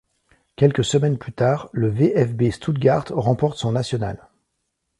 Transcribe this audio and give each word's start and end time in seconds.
Quelques 0.55 0.83
semaines 0.83 1.19
plus 1.19 1.31
tard, 1.31 1.69
le 1.73 1.87
VfB 1.87 2.49
Stuttgart 2.49 3.05
remporte 3.11 3.59
son 3.59 3.71
national. 3.71 4.29